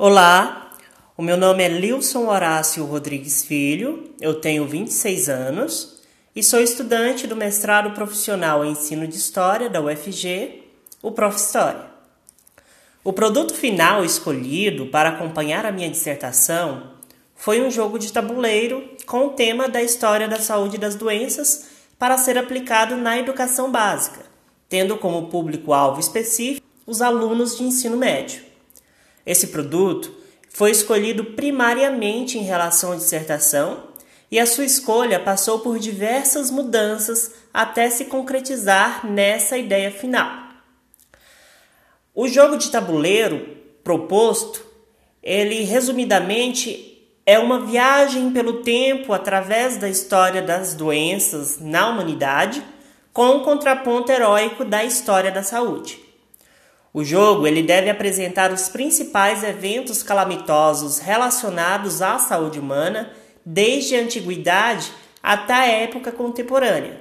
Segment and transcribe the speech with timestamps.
[0.00, 0.70] Olá,
[1.16, 6.00] o meu nome é Lilson Horácio Rodrigues Filho, eu tenho 26 anos
[6.36, 10.62] e sou estudante do mestrado profissional em ensino de História da UFG,
[11.02, 11.36] o Prof.
[11.36, 11.86] História.
[13.02, 16.92] O produto final escolhido para acompanhar a minha dissertação
[17.34, 21.70] foi um jogo de tabuleiro com o tema da história da saúde e das doenças
[21.98, 24.20] para ser aplicado na educação básica,
[24.68, 28.47] tendo como público-alvo específico os alunos de ensino médio.
[29.28, 30.10] Esse produto
[30.48, 33.88] foi escolhido primariamente em relação à dissertação
[34.30, 40.48] e a sua escolha passou por diversas mudanças até se concretizar nessa ideia final.
[42.14, 44.64] O jogo de tabuleiro proposto,
[45.22, 52.64] ele resumidamente é uma viagem pelo tempo através da história das doenças na humanidade,
[53.12, 56.07] com o contraponto heróico da história da saúde.
[56.92, 63.12] O jogo ele deve apresentar os principais eventos calamitosos relacionados à saúde humana
[63.44, 67.00] desde a antiguidade até a época contemporânea,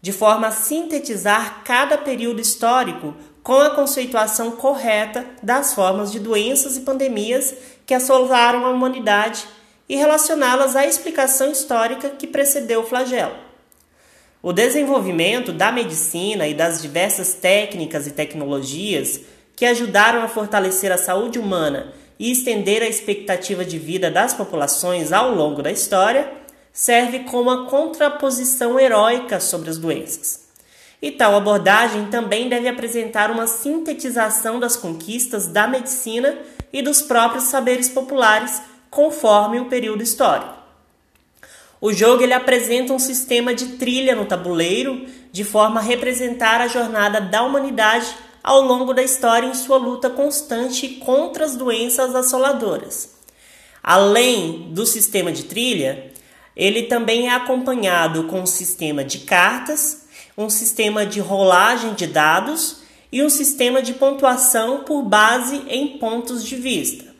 [0.00, 6.76] de forma a sintetizar cada período histórico com a conceituação correta das formas de doenças
[6.76, 7.54] e pandemias
[7.86, 9.46] que assolaram a humanidade
[9.88, 13.51] e relacioná-las à explicação histórica que precedeu o flagelo.
[14.42, 19.20] O desenvolvimento da medicina e das diversas técnicas e tecnologias
[19.54, 25.12] que ajudaram a fortalecer a saúde humana e estender a expectativa de vida das populações
[25.12, 26.28] ao longo da história
[26.72, 30.48] serve como a contraposição heróica sobre as doenças.
[31.00, 36.36] E tal abordagem também deve apresentar uma sintetização das conquistas da medicina
[36.72, 40.61] e dos próprios saberes populares conforme o período histórico.
[41.82, 46.68] O jogo ele apresenta um sistema de trilha no tabuleiro, de forma a representar a
[46.68, 48.06] jornada da humanidade
[48.40, 53.16] ao longo da história em sua luta constante contra as doenças assoladoras.
[53.82, 56.12] Além do sistema de trilha,
[56.54, 60.06] ele também é acompanhado com um sistema de cartas,
[60.38, 62.76] um sistema de rolagem de dados
[63.10, 67.12] e um sistema de pontuação por base em pontos de vista.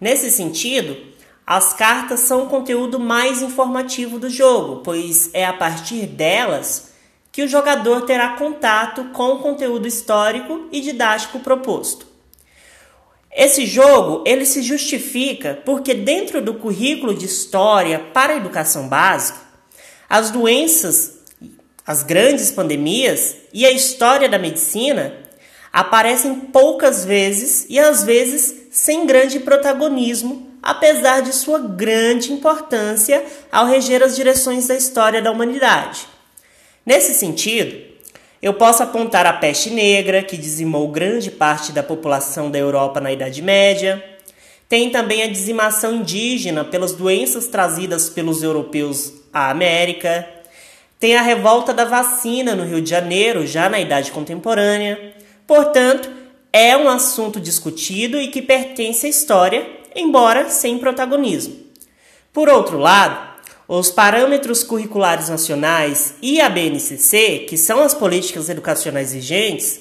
[0.00, 1.09] Nesse sentido,
[1.46, 6.90] as cartas são o conteúdo mais informativo do jogo, pois é a partir delas
[7.32, 12.06] que o jogador terá contato com o conteúdo histórico e didático proposto.
[13.32, 19.38] Esse jogo ele se justifica porque dentro do currículo de história para a educação básica,
[20.08, 21.20] as doenças,
[21.86, 25.14] as grandes pandemias e a história da medicina
[25.72, 33.66] aparecem poucas vezes e às vezes sem grande protagonismo apesar de sua grande importância ao
[33.66, 36.06] reger as direções da história da humanidade.
[36.84, 37.90] Nesse sentido,
[38.42, 43.12] eu posso apontar a peste negra, que dizimou grande parte da população da Europa na
[43.12, 44.02] Idade Média.
[44.68, 50.26] Tem também a dizimação indígena pelas doenças trazidas pelos europeus à América.
[50.98, 55.14] Tem a revolta da vacina no Rio de Janeiro, já na Idade Contemporânea.
[55.46, 56.10] Portanto,
[56.52, 61.56] é um assunto discutido e que pertence à história embora sem protagonismo.
[62.32, 63.30] Por outro lado,
[63.68, 69.80] os parâmetros curriculares nacionais e a BNCC, que são as políticas educacionais vigentes,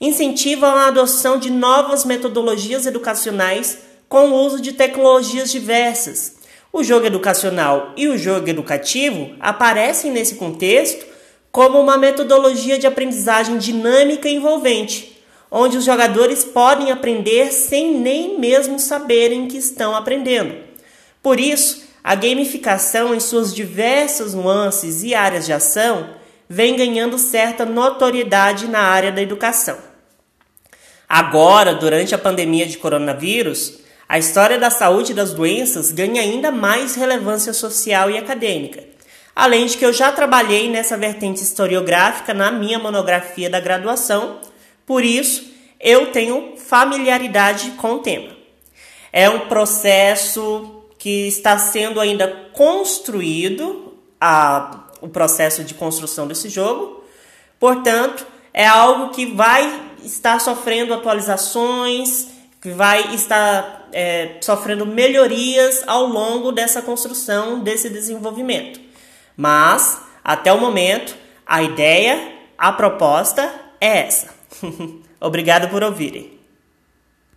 [0.00, 3.78] incentivam a adoção de novas metodologias educacionais
[4.08, 6.36] com o uso de tecnologias diversas.
[6.72, 11.06] O jogo educacional e o jogo educativo aparecem nesse contexto
[11.50, 15.13] como uma metodologia de aprendizagem dinâmica e envolvente,
[15.56, 20.52] onde os jogadores podem aprender sem nem mesmo saberem que estão aprendendo.
[21.22, 26.10] Por isso, a gamificação, em suas diversas nuances e áreas de ação,
[26.48, 29.78] vem ganhando certa notoriedade na área da educação.
[31.08, 33.78] Agora, durante a pandemia de coronavírus,
[34.08, 38.82] a história da saúde e das doenças ganha ainda mais relevância social e acadêmica.
[39.36, 44.40] Além de que eu já trabalhei nessa vertente historiográfica na minha monografia da graduação,
[44.86, 48.34] por isso, eu tenho familiaridade com o tema.
[49.12, 57.04] É um processo que está sendo ainda construído, a, o processo de construção desse jogo.
[57.60, 62.28] Portanto, é algo que vai estar sofrendo atualizações,
[62.60, 68.80] que vai estar é, sofrendo melhorias ao longo dessa construção, desse desenvolvimento.
[69.36, 71.14] Mas, até o momento,
[71.46, 74.34] a ideia, a proposta é essa.
[75.20, 76.43] Obrigado por ouvirem.